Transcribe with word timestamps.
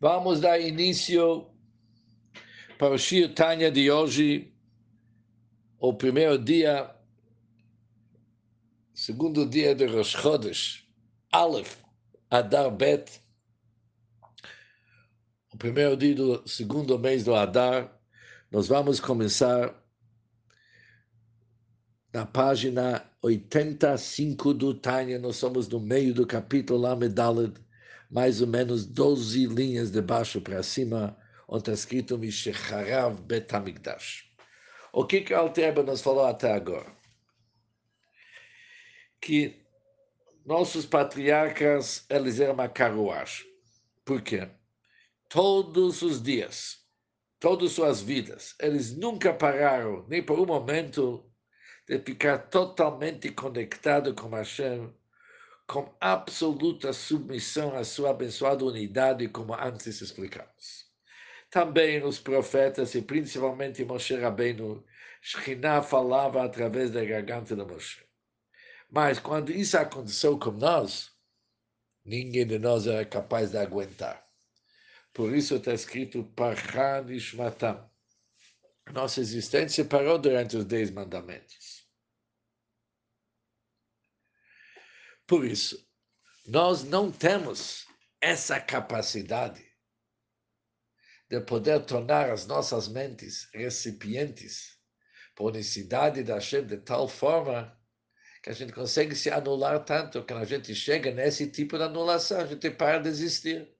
Vamos 0.00 0.40
dar 0.40 0.60
início 0.60 1.50
para 2.78 2.94
o 2.94 2.98
Shir 2.98 3.34
Tanya 3.34 3.68
de 3.68 3.90
hoje, 3.90 4.54
o 5.80 5.92
primeiro 5.92 6.38
dia, 6.38 6.94
segundo 8.94 9.44
dia 9.44 9.74
de 9.74 9.86
Rosh 9.86 10.12
Chodesh, 10.12 10.86
Aleph, 11.32 11.78
Adar 12.30 12.70
Bet, 12.70 13.20
o 15.52 15.58
primeiro 15.58 15.96
dia 15.96 16.14
do 16.14 16.48
segundo 16.48 16.96
mês 16.96 17.24
do 17.24 17.34
Adar, 17.34 17.92
nós 18.52 18.68
vamos 18.68 19.00
começar 19.00 19.74
na 22.12 22.24
página 22.24 23.04
85 23.20 24.54
do 24.54 24.74
Tanya, 24.74 25.18
nós 25.18 25.34
somos 25.34 25.66
no 25.68 25.80
meio 25.80 26.14
do 26.14 26.24
capítulo 26.24 26.78
Lamed 26.78 27.14
mais 28.10 28.40
ou 28.40 28.46
menos 28.46 28.86
12 28.86 29.46
linhas 29.46 29.90
de 29.90 30.00
baixo 30.00 30.40
para 30.40 30.62
cima, 30.62 31.16
onde 31.46 31.62
está 31.62 31.72
escrito 31.72 32.18
Mishecharav 32.18 33.20
Betamigdash. 33.22 34.24
O 34.92 35.04
que, 35.04 35.20
que 35.20 35.34
o 35.34 35.52
nos 35.82 36.00
falou 36.00 36.24
até 36.24 36.52
agora? 36.52 36.90
Que 39.20 39.66
nossos 40.44 40.86
patriarcas, 40.86 42.06
eles 42.08 42.40
eram 42.40 42.54
uma 42.54 42.68
carruagem. 42.68 43.46
Por 44.04 44.22
quê? 44.22 44.48
Todos 45.28 46.00
os 46.00 46.22
dias, 46.22 46.78
todas 47.38 47.72
suas 47.72 48.00
vidas, 48.00 48.54
eles 48.58 48.96
nunca 48.96 49.34
pararam, 49.34 50.06
nem 50.08 50.22
por 50.22 50.40
um 50.40 50.46
momento, 50.46 51.30
de 51.86 51.98
ficar 51.98 52.38
totalmente 52.48 53.30
conectado 53.30 54.14
com 54.14 54.30
Hashem, 54.30 54.90
com 55.68 55.94
absoluta 56.00 56.94
submissão 56.94 57.76
à 57.76 57.84
sua 57.84 58.10
abençoada 58.10 58.64
unidade, 58.64 59.28
como 59.28 59.54
antes 59.54 60.00
explicamos. 60.00 60.88
Também 61.50 62.02
os 62.02 62.18
profetas, 62.18 62.94
e 62.94 63.02
principalmente 63.02 63.84
Moshe 63.84 64.16
Rabbeinu, 64.16 64.82
Shekhinah 65.20 65.82
falava 65.82 66.42
através 66.42 66.90
da 66.90 67.04
garganta 67.04 67.54
de 67.54 67.62
Moshe. 67.62 68.02
Mas 68.90 69.18
quando 69.18 69.52
isso 69.52 69.76
aconteceu 69.76 70.38
com 70.38 70.52
nós, 70.52 71.12
ninguém 72.02 72.46
de 72.46 72.58
nós 72.58 72.86
era 72.86 73.04
capaz 73.04 73.50
de 73.50 73.58
aguentar. 73.58 74.26
Por 75.12 75.34
isso 75.34 75.56
está 75.56 75.74
escrito 75.74 76.24
Parcha 76.34 77.02
Nishmatam. 77.02 77.90
Nossa 78.90 79.20
existência 79.20 79.84
parou 79.84 80.18
durante 80.18 80.56
os 80.56 80.64
Dez 80.64 80.90
Mandamentos. 80.90 81.77
Por 85.28 85.44
isso, 85.44 85.86
nós 86.46 86.82
não 86.82 87.12
temos 87.12 87.86
essa 88.18 88.58
capacidade 88.58 89.62
de 91.28 91.40
poder 91.42 91.84
tornar 91.84 92.30
as 92.30 92.46
nossas 92.46 92.88
mentes 92.88 93.46
recipientes 93.52 94.78
a 95.38 95.42
unicidade 95.44 96.24
da 96.24 96.34
Hashem 96.34 96.66
de 96.66 96.78
tal 96.78 97.06
forma 97.06 97.78
que 98.42 98.50
a 98.50 98.52
gente 98.52 98.72
consegue 98.72 99.14
se 99.14 99.30
anular 99.30 99.84
tanto 99.84 100.24
que 100.24 100.32
a 100.32 100.44
gente 100.44 100.74
chega 100.74 101.12
nesse 101.12 101.48
tipo 101.50 101.76
de 101.76 101.84
anulação, 101.84 102.40
a 102.40 102.46
gente 102.46 102.70
para 102.70 102.98
de 102.98 103.08
existir. 103.08 103.72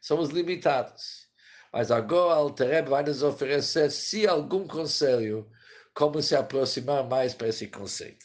Somos 0.00 0.30
limitados. 0.30 1.26
Mas 1.72 1.90
agora 1.90 2.28
o 2.28 2.30
Altereb 2.30 2.88
vai 2.88 3.02
nos 3.02 3.22
oferecer, 3.22 3.90
se 3.90 4.26
algum 4.26 4.66
conselho, 4.66 5.50
como 5.94 6.22
se 6.22 6.34
aproximar 6.34 7.06
mais 7.06 7.34
para 7.34 7.48
esse 7.48 7.68
conceito. 7.68 8.24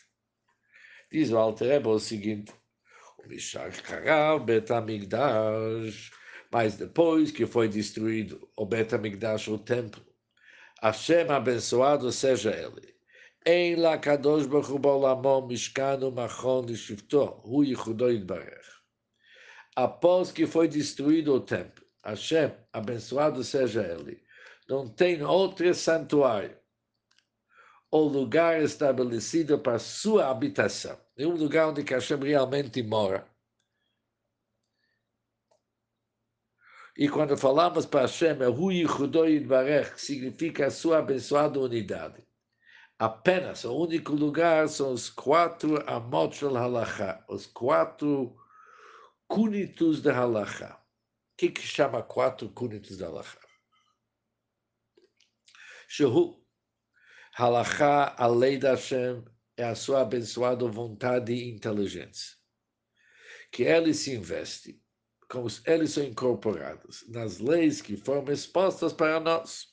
Diz 1.12 1.30
o 1.30 1.38
Alter 1.38 1.86
o 1.86 2.00
seguinte, 2.00 2.54
o 3.20 3.28
Mishach 3.28 3.84
Karav 3.84 4.46
Betamigdash, 4.46 6.10
mas 6.50 6.78
depois 6.78 7.32
que 7.32 7.46
foi 7.46 7.68
destruído 7.68 8.50
o 8.56 8.66
Betamigdash, 8.66 9.50
o 9.50 9.58
templo, 9.58 10.02
Hashem 10.82 11.30
abençoado 11.30 12.14
seja 12.14 12.52
ele. 12.52 12.96
Em 13.46 13.76
la 13.76 13.98
kadosh 13.98 14.46
baruch 14.46 14.80
ba'olamo 14.80 15.48
mishkanu 15.48 16.12
machon 16.12 16.66
lishivto, 16.66 17.42
hu 17.44 17.66
yichudo 17.66 18.10
yitbarech. 18.10 18.70
Após 19.76 20.32
que 20.32 20.48
foi 20.48 20.70
destruído 20.70 21.34
o 21.34 21.42
templo, 21.42 21.84
Hashem, 22.06 22.54
abençoado 22.72 23.44
seja 23.44 23.82
ele, 23.84 24.24
não 24.70 24.88
tem 24.88 25.22
outro 25.24 25.74
santuário 25.74 26.61
o 27.92 28.00
lugar 28.00 28.62
estabelecido 28.62 29.60
para 29.60 29.78
sua 29.78 30.30
habitação. 30.30 30.98
É 31.18 31.28
um 31.28 31.36
lugar 31.36 31.68
onde 31.68 31.82
Hashem 31.82 32.18
realmente 32.20 32.82
mora. 32.82 33.30
E 36.98 37.10
quando 37.10 37.38
falamos 37.38 37.86
para 37.86 38.02
Hashem, 38.02 38.38
é 38.42 38.88
Chudoi 38.88 39.40
Barech, 39.42 39.94
que 39.94 40.02
significa 40.02 40.68
a 40.68 40.72
sua 40.72 41.00
abençoada 41.00 41.60
unidade. 41.60 42.26
Apenas 42.98 43.66
o 43.66 43.76
único 43.76 44.14
lugar 44.14 44.70
são 44.70 44.94
os 44.94 45.10
quatro 45.10 45.84
Amot 45.90 46.36
Shel 46.36 46.52
os 47.28 47.46
quatro 47.48 48.36
cúnitos 49.28 50.02
de 50.02 50.12
Halacha. 50.12 50.76
O 50.76 51.38
que, 51.38 51.50
que 51.50 51.62
chama 51.62 52.04
quatro 52.04 52.50
cúnitos 52.50 52.98
de 52.98 53.04
Halacha? 53.04 53.40
Shehu 55.88 56.41
Halachá, 57.34 58.14
a 58.18 58.28
lei 58.28 58.58
da 58.58 58.72
Hashem, 58.72 59.24
é 59.56 59.64
a 59.64 59.76
sua 59.76 60.02
abençoada 60.02 60.68
vontade 60.68 61.34
e 61.34 61.50
inteligência. 61.50 62.36
Que 63.52 63.64
eles 63.64 63.98
se 63.98 64.14
investem, 64.14 64.82
como 65.30 65.48
eles 65.66 65.92
são 65.92 66.04
incorporados 66.04 67.08
nas 67.08 67.40
leis 67.40 67.82
que 67.82 67.96
foram 67.96 68.32
expostas 68.32 68.92
para 68.92 69.20
nós. 69.20 69.72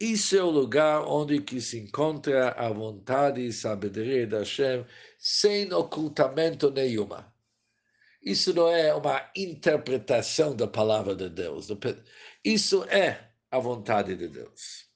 Isso 0.00 0.36
é 0.36 0.42
o 0.42 0.50
lugar 0.50 1.02
onde 1.08 1.42
que 1.42 1.60
se 1.60 1.80
encontra 1.80 2.50
a 2.52 2.70
vontade 2.70 3.44
e 3.44 3.52
sabedoria 3.52 4.24
da 4.24 4.38
Hashem 4.38 4.86
sem 5.18 5.72
ocultamento 5.72 6.70
nenhuma. 6.70 7.34
Isso 8.22 8.54
não 8.54 8.68
é 8.68 8.94
uma 8.94 9.28
interpretação 9.34 10.54
da 10.54 10.68
palavra 10.68 11.16
de 11.16 11.28
Deus. 11.28 11.66
Isso 12.44 12.84
é 12.84 13.27
a 13.50 13.58
vontade 13.58 14.14
de 14.16 14.28
Deus. 14.28 14.88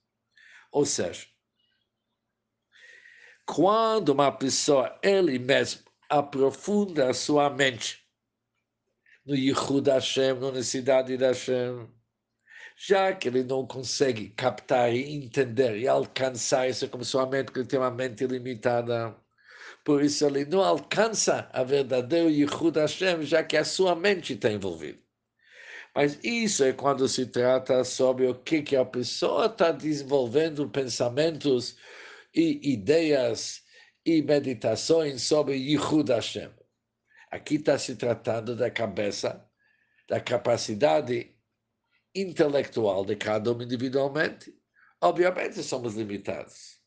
Ou 0.71 0.85
seja, 0.87 1.27
quando 3.47 4.11
uma 4.11 4.33
pessoa, 4.33 4.99
ele 5.03 5.39
mesmo, 5.39 5.83
aprofunda 6.09 7.13
sua 7.15 7.51
mente 7.51 8.03
no 9.25 9.35
Yichud 9.35 9.89
Hashem, 9.89 10.35
na 10.35 10.51
necessidade 10.53 11.17
de 11.17 11.25
Hashem, 11.25 11.89
já 12.77 13.15
que 13.15 13.29
ele 13.29 13.45
não 13.45 13.67
consegue 13.67 14.31
captar 14.31 14.93
e 14.93 15.15
entender 15.25 15.79
e 15.79 15.87
alcançar 15.89 16.69
isso 16.69 16.89
como 16.89 17.05
sua 17.05 17.27
mente, 17.27 17.53
que 17.53 17.61
ele 17.61 17.69
tem 17.69 17.79
uma 17.79 17.91
mente 17.91 18.27
limitada, 18.27 19.17
por 19.85 20.03
isso 20.03 20.27
ele 20.27 20.45
não 20.45 20.63
alcança 20.63 21.49
a 21.53 21.63
verdadeira 21.65 22.31
Yichud 22.31 22.79
Hashem, 22.79 23.23
já 23.23 23.43
que 23.45 23.57
a 23.57 23.65
sua 23.65 23.95
mente 23.95 24.35
está 24.35 24.51
envolvida. 24.51 24.99
Mas 25.95 26.19
isso 26.25 26.65
é 26.65 26.73
quando 26.73 27.07
se 27.07 27.27
trata 27.27 27.85
sobre 27.85 28.27
o 28.27 28.35
que, 28.35 28.63
que 28.63 28.77
a 28.77 28.85
pessoa 28.85 29.47
está 29.47 29.71
desenvolvendo 29.71 30.69
pensamentos 30.71 31.77
e 32.35 32.73
ideias 32.73 33.63
e 34.05 34.23
meditações 34.23 35.23
sobre 35.23 35.55
Yichud 35.57 36.11
Hashem. 36.11 36.51
Aqui 37.31 37.57
está 37.57 37.79
se 37.79 37.97
tratando 37.97 38.57
da 38.57 38.71
cabeça, 38.71 39.47
da 40.09 40.21
capacidade 40.21 41.37
intelectual 42.15 43.05
de 43.05 43.17
cada 43.17 43.53
um 43.53 43.61
individualmente. 43.61 44.55
Obviamente 45.01 45.63
somos 45.63 45.95
limitados. 45.95 46.81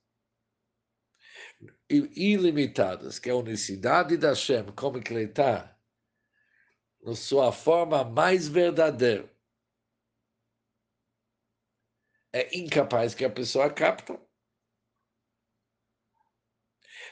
E 1.90 2.34
ilimitados, 2.34 3.20
que 3.20 3.30
é 3.30 3.32
a 3.32 3.38
unicidade 3.38 4.18
da 4.18 4.30
Hashem, 4.30 4.66
como 4.76 5.00
que 5.00 5.14
ele 5.14 5.26
está 5.26 5.75
na 7.06 7.16
sua 7.16 7.52
forma 7.52 8.04
mais 8.04 8.48
verdadeira. 8.48 9.30
É 12.34 12.58
incapaz 12.58 13.14
que 13.14 13.24
a 13.24 13.30
pessoa 13.30 13.72
capta. 13.72 14.20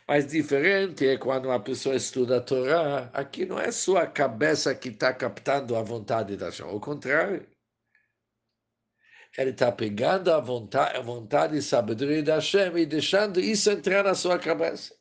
Mas 0.07 0.27
diferente 0.27 1.07
é 1.07 1.17
quando 1.17 1.45
uma 1.45 1.61
pessoa 1.61 1.95
estuda 1.95 2.37
a 2.37 2.41
Torá, 2.41 3.09
aqui 3.13 3.45
não 3.45 3.57
é 3.59 3.71
sua 3.71 4.05
cabeça 4.07 4.75
que 4.75 4.89
está 4.89 5.13
captando 5.13 5.75
a 5.77 5.83
vontade 5.83 6.35
da 6.35 6.47
Hashem, 6.47 6.65
ao 6.65 6.79
contrário. 6.79 7.47
Ele 9.37 9.51
está 9.51 9.71
pegando 9.71 10.31
a 10.31 10.39
vontade, 10.39 10.97
a 10.97 11.01
vontade 11.01 11.57
e 11.57 11.61
sabedoria 11.61 12.21
da 12.23 12.35
Hashem 12.35 12.77
e 12.77 12.85
deixando 12.85 13.39
isso 13.39 13.69
entrar 13.69 14.03
na 14.03 14.15
sua 14.15 14.37
cabeça 14.37 14.93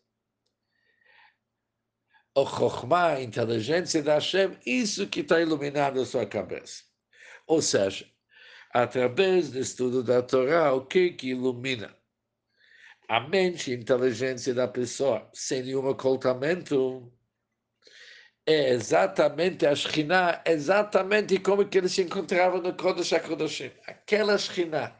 o 2.35 2.47
Chokhmah, 2.47 3.15
a 3.15 3.23
inteligência 3.23 4.03
da 4.03 4.15
Hashem, 4.15 4.57
isso 4.65 5.07
que 5.07 5.21
está 5.21 5.41
iluminando 5.41 6.01
a 6.01 6.07
sua 6.07 6.27
cabeça. 6.27 6.83
Ou 7.47 7.61
seja, 7.61 8.07
através 8.73 9.51
do 9.51 9.59
estudo 9.59 10.03
da 10.03 10.23
Torá, 10.23 10.73
o 10.73 10.87
que 10.87 11.11
que 11.11 11.29
ilumina? 11.29 11.95
A 13.09 13.21
mente 13.21 13.71
e 13.71 13.75
a 13.75 13.79
inteligência 13.79 14.55
da 14.55 14.67
pessoa, 14.67 15.29
sem 15.35 15.63
nenhum 15.63 15.87
ocultamento, 15.87 17.13
é 18.47 18.71
exatamente 18.71 19.67
a 19.67 19.75
Shekhinah, 19.75 20.43
exatamente 20.47 21.39
como 21.39 21.69
que 21.69 21.79
ele 21.79 21.89
se 21.89 22.03
encontrava 22.03 22.61
no 22.61 22.75
Kodesh 22.75 23.13
HaKodashim. 23.13 23.71
Aquela 23.87 24.39
Shekhinah, 24.39 24.97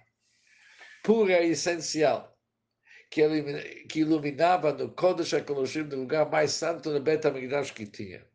pura 1.03 1.41
e 1.41 1.51
essencial, 1.51 2.32
que, 3.13 4.01
iluminava 4.01 4.73
no 4.73 4.91
Kodesh 4.95 5.35
HaKodashim, 5.35 5.83
no 5.83 5.97
lugar 5.97 6.31
mais 6.31 6.53
santo 6.53 6.91
do 6.91 7.01
Bet 7.01 7.27
HaMikdash 7.27 7.71
que 7.73 7.87
tinha. 7.87 8.27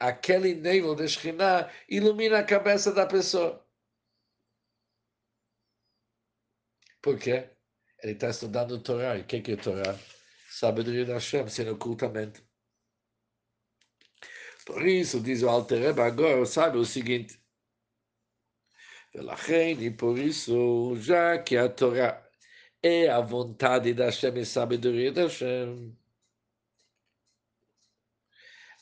Aquele 0.00 0.54
nível 0.54 0.94
de 0.94 1.06
Shekhinah 1.06 1.70
ilumina 1.88 2.38
a 2.38 2.44
cabeça 2.44 2.92
da 2.92 3.06
pessoa. 3.06 3.62
Por 7.02 7.18
quê? 7.18 7.50
Ele 8.02 8.12
está 8.12 8.30
estudando 8.30 8.82
Torá. 8.82 9.18
E 9.18 9.20
o 9.20 9.26
que, 9.26 9.52
é 9.52 9.56
Torá? 9.56 9.98
Sabedoria 10.50 11.04
da 11.04 11.14
Hashem, 11.14 11.46
sendo 11.48 11.74
ocultamente. 11.74 12.42
Por 14.64 14.86
isso, 14.86 15.20
diz 15.20 15.42
o 15.42 15.48
Alter 15.48 15.98
agora, 16.00 16.46
sabe 16.46 16.78
o 16.78 16.84
seguinte. 16.86 17.38
e 19.14 19.90
por 19.90 20.18
isso, 20.18 20.96
já 20.96 21.38
que 21.42 21.56
a 21.56 21.68
Torá 21.68 22.31
é 22.82 23.08
a 23.08 23.20
vontade 23.20 23.94
da 23.94 24.06
Hashem 24.06 24.38
e 24.38 24.44
sabedoria 24.44 25.12
da 25.12 25.22
Hashem. 25.22 25.96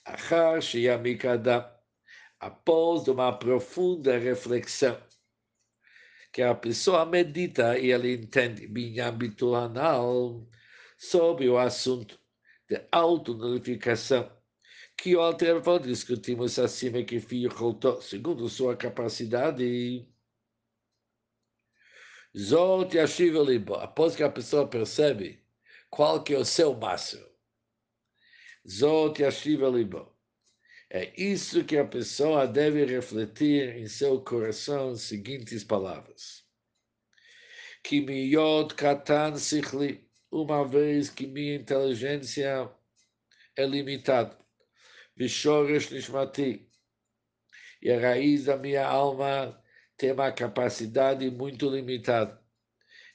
Achar 0.04 0.62
Shiamikadam, 0.62 1.70
após 2.40 3.06
uma 3.08 3.32
profunda 3.38 4.18
reflexão, 4.18 4.98
que 6.32 6.42
a 6.42 6.54
pessoa 6.54 7.04
medita 7.04 7.78
e 7.78 7.90
ela 7.90 8.08
entende 8.08 8.66
Binyam 8.66 9.16
Bituhanal 9.16 10.48
sobre 10.96 11.48
o 11.48 11.58
assunto 11.58 12.18
de 12.68 12.80
autonorificação, 12.90 14.30
que 14.96 15.14
o 15.16 15.20
Alter 15.20 15.60
discutimos 15.82 16.58
acima 16.58 17.02
que 17.02 17.20
Fiyokoto, 17.20 18.00
segundo 18.00 18.48
sua 18.48 18.76
capacidade, 18.76 20.08
Zot 22.36 22.96
Yashiva 22.96 23.40
Libo, 23.40 23.74
após 23.74 24.14
que 24.14 24.22
a 24.22 24.30
pessoa 24.30 24.68
percebe 24.68 25.42
qual 25.90 26.22
que 26.22 26.32
é 26.32 26.38
o 26.38 26.44
seu 26.44 26.74
máximo. 26.74 27.26
Zot 28.68 29.20
Yashiva 29.20 29.68
Libo. 29.68 30.16
É 30.88 31.12
isso 31.20 31.64
que 31.64 31.76
a 31.76 31.84
pessoa 31.84 32.46
deve 32.46 32.84
refletir 32.84 33.76
em 33.76 33.88
seu 33.88 34.20
coração 34.20 34.94
seguintes 34.94 35.64
palavras. 35.64 36.44
Kimiyot 37.82 38.74
katan 38.74 39.36
sichli, 39.36 40.08
uma 40.30 40.64
vez 40.66 41.10
que 41.10 41.26
minha 41.26 41.56
inteligência 41.56 42.70
é 43.56 43.66
limitada. 43.66 44.38
Vishoresh 45.16 45.90
nishmati, 45.90 46.68
e 47.82 47.90
a 47.90 48.00
raiz 48.00 48.44
da 48.44 48.56
minha 48.56 48.86
alma 48.86 49.59
tem 50.00 50.12
uma 50.12 50.32
capacidade 50.32 51.30
muito 51.30 51.68
limitada. 51.68 52.40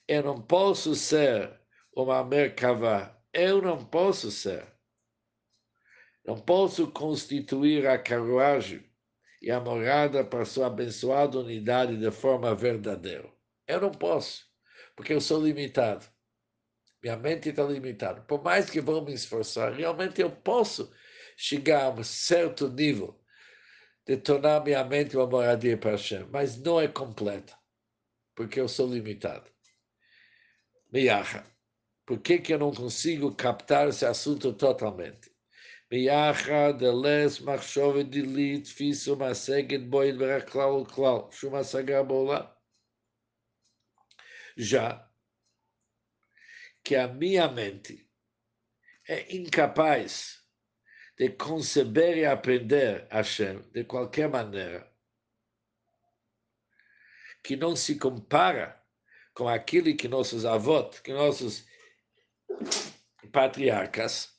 Eu 0.07 0.23
não 0.23 0.39
posso 0.39 0.93
ser 0.93 1.59
uma 1.95 2.23
merkavá, 2.23 3.19
eu 3.33 3.61
não 3.61 3.83
posso 3.83 4.29
ser 4.29 4.75
não 6.25 6.39
posso 6.39 6.91
constituir 6.91 7.85
a 7.85 7.99
carruagem 7.99 8.83
e 9.41 9.51
a 9.51 9.59
morada 9.59 10.23
para 10.23 10.43
sua 10.43 10.67
abençoada 10.67 11.37
unidade 11.37 11.97
de 11.97 12.09
forma 12.09 12.55
verdadeira. 12.55 13.31
Eu 13.67 13.81
não 13.81 13.91
posso, 13.91 14.43
porque 14.95 15.13
eu 15.13 15.21
sou 15.21 15.45
limitado. 15.45 16.03
Minha 17.03 17.15
mente 17.15 17.49
está 17.49 17.63
limitada. 17.63 18.21
Por 18.21 18.43
mais 18.43 18.71
que 18.71 18.81
vou 18.81 19.05
me 19.05 19.13
esforçar, 19.13 19.71
realmente 19.73 20.19
eu 20.19 20.31
posso 20.31 20.91
chegar 21.37 21.85
a 21.85 21.89
um 21.91 22.03
certo 22.03 22.67
nível 22.69 23.19
de 24.05 24.17
tornar 24.17 24.63
minha 24.63 24.83
mente 24.83 25.17
uma 25.17 25.25
moradia 25.25 25.77
para 25.77 25.91
Hashem, 25.91 26.27
mas 26.31 26.57
não 26.57 26.79
é 26.79 26.87
completa, 26.87 27.57
porque 28.35 28.59
eu 28.59 28.67
sou 28.67 28.87
limitado. 28.87 29.49
Miyaha. 30.91 31.43
Por 32.05 32.19
que, 32.19 32.37
que 32.37 32.53
eu 32.53 32.59
não 32.59 32.71
consigo 32.71 33.33
captar 33.35 33.89
esse 33.89 34.05
assunto 34.05 34.53
totalmente? 34.53 35.31
Miyaha, 35.91 36.71
deles, 36.71 37.39
machshove, 37.39 38.03
dilit, 38.03 38.67
fisu, 38.67 39.17
maseget, 39.17 39.85
boid, 39.85 40.19
clau, 40.45 40.85
clau. 40.85 41.31
shuma 41.31 41.63
sagabola. 41.63 42.55
Já 44.55 45.09
que 46.83 46.95
a 46.95 47.07
minha 47.07 47.47
mente 47.47 48.07
é 49.07 49.35
incapaz 49.35 50.44
de 51.17 51.29
conceber 51.29 52.17
e 52.17 52.25
aprender 52.25 53.07
Hashem 53.09 53.61
de 53.71 53.83
qualquer 53.83 54.29
maneira, 54.29 54.91
que 57.43 57.55
não 57.55 57.75
se 57.75 57.97
compara 57.97 58.83
com 59.33 59.47
aquele 59.47 59.93
que 59.93 60.07
nossos 60.07 60.45
avós, 60.45 60.99
que 60.99 61.13
nossos 61.13 61.65
patriarcas 63.31 64.33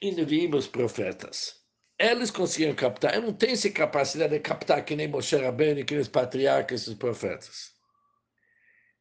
e 0.00 0.68
profetas. 0.70 1.58
Eles 1.98 2.30
conseguiam 2.30 2.74
captar. 2.74 3.14
Eu 3.14 3.22
não 3.22 3.34
tenho 3.34 3.54
essa 3.54 3.70
capacidade 3.70 4.32
de 4.32 4.40
captar 4.40 4.84
que 4.84 4.94
nem 4.94 5.08
Moshe 5.08 5.36
Rabbeinu, 5.36 5.84
que 5.84 5.94
nem 5.94 6.00
os 6.00 6.08
patriarcas 6.08 6.82
e 6.82 6.90
os 6.90 6.96
profetas. 6.96 7.72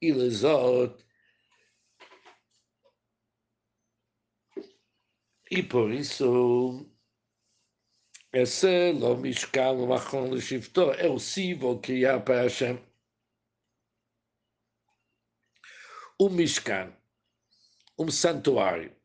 E 0.01 0.11
Lezot. 0.11 1.06
E 5.49 5.63
por 5.63 5.91
isso, 5.91 6.85
esse 8.33 8.91
lo 8.93 9.15
mishkan 9.17 9.77
lo 9.77 9.87
machon 9.87 10.39
shifto, 10.39 10.91
eu 10.99 11.19
sim 11.19 11.55
vou 11.55 11.79
criar 11.79 12.19
para 12.21 12.43
Hashem 12.43 12.79
um 16.19 16.29
mishkan, 16.29 16.93
um 17.97 18.09
santuário 18.11 18.97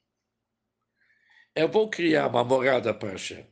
eu 1.54 1.68
vou 1.68 1.88
criar 1.90 2.28
uma 2.28 2.44
morada 2.44 2.94
para 2.94 3.10
Hashem. 3.10 3.46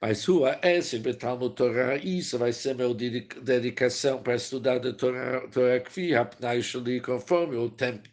Mas 0.00 0.24
rua 0.24 0.58
essa 0.62 0.96
em 0.96 1.02
Talmud 1.14 1.54
Torah, 1.54 1.96
isso 1.96 2.38
vai 2.38 2.52
ser 2.52 2.74
minha 2.74 2.94
dedicação 3.42 4.22
para 4.22 4.36
estudar 4.36 4.76
a 4.86 4.92
Torá, 4.94 5.46
Torá 5.48 5.80
Kvi, 5.80 6.14
Hapnai 6.14 6.62
Shali, 6.62 7.00
conforme 7.00 7.56
o 7.56 7.68
tempo. 7.68 8.08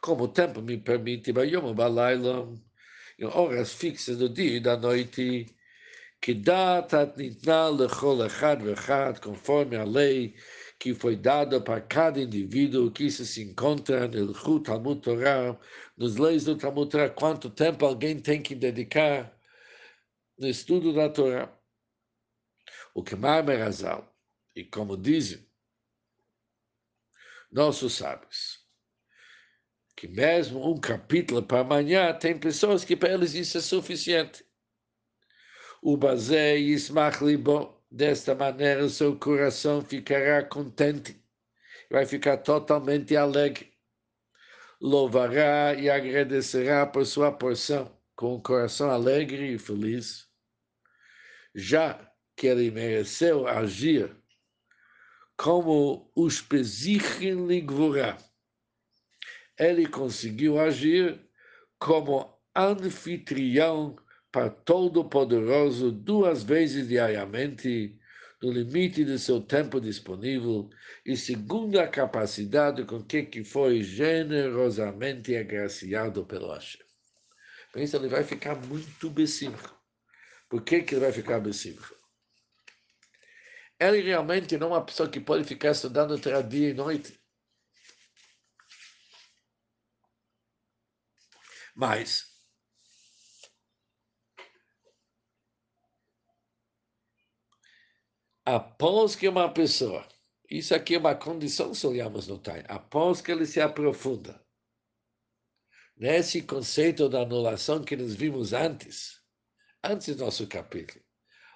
Como 0.00 0.24
o 0.24 0.28
tempo 0.28 0.62
me 0.62 0.78
permite, 0.78 1.32
Bayom 1.32 1.74
Balaylam, 1.74 2.54
horas 3.26 3.72
fixas 3.72 4.18
do 4.18 4.28
dia 4.28 4.56
e 4.56 4.60
da 4.60 4.76
noite, 4.76 5.46
que 6.20 6.34
data 6.34 7.12
nitna 7.16 7.68
lechol 7.68 8.24
echad 8.26 8.62
vechad, 8.62 9.20
conforme 9.20 9.76
a 9.76 9.84
lei, 9.84 10.34
que 10.78 10.94
foi 10.94 11.16
dado 11.16 11.60
para 11.62 11.80
cada 11.80 12.20
indivíduo 12.20 12.90
que 12.90 13.10
se 13.10 13.42
encontra 13.42 14.08
no 14.08 14.60
Talmud 14.60 15.00
Torah, 15.02 15.58
nos 15.96 16.16
leis 16.16 16.44
do 16.44 16.56
Talmud 16.56 16.90
Torah, 16.90 17.10
quanto 17.10 17.50
tempo 17.50 17.84
alguém 17.84 18.18
tem 18.18 18.42
que 18.42 18.54
dedicar 18.54 19.38
no 20.38 20.48
estudo 20.48 20.92
da 20.94 21.08
Torá. 21.10 21.52
O 22.94 23.02
que 23.02 23.14
mais 23.14 23.44
Merazal, 23.44 24.10
e 24.56 24.64
como 24.64 24.96
dizem 24.96 25.46
nossos 27.52 27.94
sábios, 27.94 28.59
que 30.00 30.08
mesmo 30.08 30.66
um 30.66 30.80
capítulo 30.80 31.42
para 31.42 31.60
amanhã, 31.60 32.10
tem 32.14 32.38
pessoas 32.38 32.82
que 32.82 32.96
para 32.96 33.12
eles 33.12 33.34
isso 33.34 33.58
é 33.58 33.60
suficiente. 33.60 34.42
O 35.82 35.94
Bazé 35.94 36.56
Yismach 36.56 37.22
Libo, 37.22 37.78
Desta 37.90 38.34
maneira, 38.34 38.88
seu 38.88 39.18
coração 39.18 39.82
ficará 39.82 40.42
contente, 40.42 41.22
vai 41.90 42.06
ficar 42.06 42.38
totalmente 42.38 43.14
alegre. 43.14 43.74
Louvará 44.80 45.74
e 45.74 45.90
agradecerá 45.90 46.86
por 46.86 47.04
sua 47.04 47.30
porção, 47.30 47.94
com 48.16 48.36
o 48.36 48.42
coração 48.42 48.90
alegre 48.90 49.52
e 49.52 49.58
feliz. 49.58 50.26
Já 51.54 52.10
que 52.36 52.46
ele 52.46 52.70
mereceu 52.70 53.46
agir 53.46 54.16
como 55.36 56.10
os 56.16 56.40
Pesichim 56.40 57.46
Ligvurá, 57.46 58.16
ele 59.60 59.86
conseguiu 59.86 60.58
agir 60.58 61.20
como 61.78 62.34
anfitrião 62.56 63.94
para 64.32 64.48
Todo-Poderoso 64.48 65.92
duas 65.92 66.42
vezes 66.42 66.88
diariamente, 66.88 67.98
no 68.42 68.50
limite 68.50 69.04
do 69.04 69.18
seu 69.18 69.38
tempo 69.42 69.78
disponível 69.78 70.70
e 71.04 71.14
segundo 71.14 71.78
a 71.78 71.86
capacidade 71.86 72.84
com 72.84 73.04
que, 73.04 73.22
que 73.24 73.44
foi 73.44 73.82
generosamente 73.82 75.36
agraciado 75.36 76.24
pelo 76.24 76.50
Hashem. 76.50 76.80
Por 77.70 77.82
isso 77.82 77.96
ele 77.96 78.08
vai 78.08 78.24
ficar 78.24 78.54
muito 78.66 79.10
besimcho. 79.10 79.76
Por 80.48 80.62
que, 80.62 80.80
que 80.80 80.94
ele 80.94 81.02
vai 81.02 81.12
ficar 81.12 81.38
besimcho? 81.38 81.94
Ele 83.78 84.00
realmente 84.00 84.56
não 84.56 84.68
é 84.68 84.70
uma 84.70 84.84
pessoa 84.86 85.08
que 85.08 85.20
pode 85.20 85.44
ficar 85.44 85.72
estudando 85.72 86.18
dia 86.48 86.70
e 86.70 86.74
noite. 86.74 87.19
Mas 91.80 92.26
após 98.44 99.16
que 99.16 99.26
uma 99.26 99.50
pessoa, 99.50 100.06
isso 100.50 100.74
aqui 100.74 100.96
é 100.96 100.98
uma 100.98 101.14
condição, 101.14 101.72
se 101.72 101.86
olharmos 101.86 102.28
no 102.28 102.36
time, 102.38 102.64
após 102.68 103.22
que 103.22 103.32
ele 103.32 103.46
se 103.46 103.62
aprofunda 103.62 104.44
nesse 105.96 106.42
conceito 106.42 107.08
da 107.08 107.22
anulação 107.22 107.82
que 107.82 107.96
nós 107.96 108.14
vimos 108.14 108.52
antes, 108.52 109.18
antes 109.82 110.14
do 110.14 110.26
nosso 110.26 110.46
capítulo, 110.46 111.02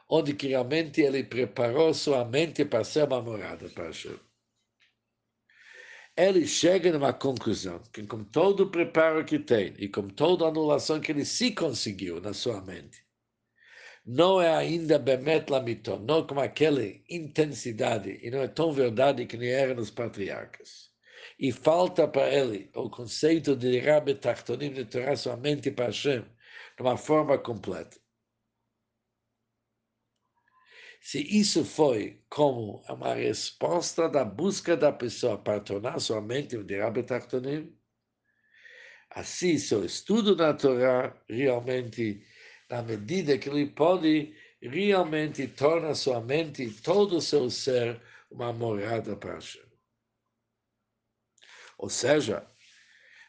onde 0.09 0.35
que 0.35 0.49
realmente 0.49 1.03
ele 1.03 1.23
preparou 1.23 1.93
sua 1.93 2.25
mente 2.25 2.65
para 2.65 2.83
ser 2.83 3.05
uma 3.05 3.21
morada 3.21 3.69
para 3.69 3.89
Hashem. 3.89 4.19
Ele 6.17 6.47
chega 6.47 6.93
numa 6.93 7.13
conclusão 7.13 7.83
que, 7.93 8.07
com 8.07 8.23
todo 8.23 8.61
o 8.61 8.71
preparo 8.71 9.25
que 9.25 9.37
tem 9.37 9.75
e 9.79 9.89
com 9.89 10.09
toda 10.09 10.45
a 10.45 10.49
anulação 10.49 11.01
que 11.01 11.11
ele 11.11 11.25
se 11.25 11.51
conseguiu 11.53 12.21
na 12.21 12.33
sua 12.33 12.61
mente, 12.61 13.05
não 14.07 14.41
é 14.41 14.55
ainda 14.55 14.97
Bemet 14.97 15.51
Lamiton, 15.51 15.99
não 15.99 16.25
com 16.25 16.39
aquela 16.39 16.83
intensidade, 17.11 18.21
e 18.23 18.31
não 18.31 18.43
é 18.43 18.49
tão 18.49 18.71
verdade 18.71 19.27
que 19.27 19.37
nem 19.37 19.49
era 19.51 19.75
nos 19.75 19.91
patriarcas. 19.91 20.91
E 21.37 21.51
falta 21.51 22.07
para 22.07 22.33
ele 22.33 22.71
o 22.77 22.89
conceito 22.89 23.57
de 23.57 23.81
Rabbi 23.81 24.15
Tachtonim 24.15 24.73
de 24.73 24.85
tornar 24.85 25.17
sua 25.17 25.37
mente 25.37 25.71
para 25.73 25.87
Hashem 25.87 26.23
de 26.77 26.83
uma 26.83 26.97
forma 26.97 27.37
completa. 27.39 28.04
Se 31.05 31.19
isso 31.21 31.67
foi 31.67 32.19
como 32.31 32.83
uma 32.89 33.13
resposta 33.13 34.09
da 34.09 34.25
busca 34.25 34.75
da 34.75 34.91
pessoa 34.91 35.37
para 35.37 35.61
tornar 35.61 36.01
sua 36.01 36.19
mente 36.19 36.57
de 36.57 37.03
Tachtonim, 37.03 37.79
assim 39.11 39.59
seu 39.59 39.85
estudo 39.85 40.35
na 40.35 40.55
Torá 40.55 41.15
realmente, 41.29 42.27
na 42.71 42.83
medida 42.83 43.37
que 43.37 43.51
ele 43.51 43.67
pode, 43.67 44.35
realmente 44.63 45.47
torna 45.47 45.95
sua 45.95 46.23
mente, 46.23 46.71
todo 46.83 47.19
o 47.19 47.21
seu 47.21 47.51
ser, 47.51 48.01
uma 48.31 48.51
morada 48.51 49.15
para 49.15 49.35
Hashem. 49.35 49.63
Ou 51.77 51.91
seja, 51.91 52.51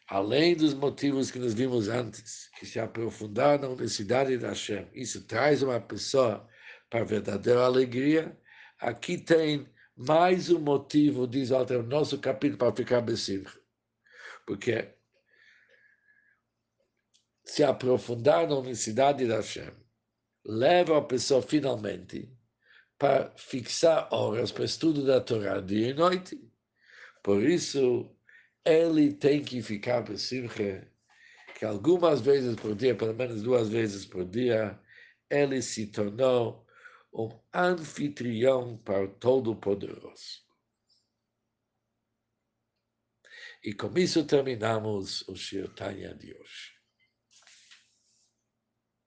além 0.07 0.55
dos 0.55 0.73
motivos 0.73 1.29
que 1.29 1.39
nós 1.39 1.53
vimos 1.53 1.89
antes, 1.89 2.49
que 2.57 2.65
se 2.65 2.79
aprofundar 2.79 3.59
na 3.59 3.67
unicidade 3.67 4.37
da 4.37 4.49
Hashem, 4.49 4.87
isso 4.93 5.27
traz 5.27 5.61
uma 5.61 5.81
pessoa 5.81 6.49
a 6.99 7.03
verdadeira 7.03 7.61
alegria. 7.61 8.37
Aqui 8.79 9.17
tem 9.17 9.67
mais 9.95 10.49
um 10.49 10.59
motivo, 10.59 11.27
diz 11.27 11.51
o 11.51 11.83
nosso 11.83 12.19
capítulo, 12.19 12.57
para 12.57 12.75
ficar 12.75 13.01
besimcha. 13.01 13.59
Porque 14.45 14.93
se 17.43 17.63
aprofundar 17.63 18.47
na 18.47 18.55
unicidade 18.55 19.27
da 19.27 19.37
Hashem 19.37 19.71
leva 20.45 20.97
a 20.97 21.01
pessoa 21.01 21.41
finalmente 21.41 22.31
para 22.97 23.31
fixar 23.37 24.07
horas 24.13 24.51
para 24.51 24.65
estudo 24.65 25.05
da 25.05 25.19
Torá 25.19 25.59
dia 25.59 25.89
e 25.89 25.93
noite. 25.93 26.39
Por 27.23 27.43
isso, 27.43 28.15
ele 28.63 29.13
tem 29.13 29.43
que 29.43 29.61
ficar 29.61 30.01
besimcha, 30.01 30.87
que 31.57 31.65
algumas 31.65 32.21
vezes 32.21 32.55
por 32.55 32.75
dia, 32.75 32.95
pelo 32.95 33.13
menos 33.13 33.41
duas 33.41 33.69
vezes 33.69 34.05
por 34.05 34.25
dia, 34.25 34.79
ele 35.29 35.61
se 35.61 35.87
tornou 35.87 36.64
um 37.15 37.39
anfitrião 37.53 38.77
para 38.77 39.05
o 39.05 39.15
Todo-Poderoso. 39.15 40.43
E 43.63 43.73
com 43.73 43.97
isso 43.97 44.27
terminamos 44.27 45.27
o 45.27 45.35
Shirtanya 45.35 46.13
de 46.13 46.35
hoje. 46.35 46.74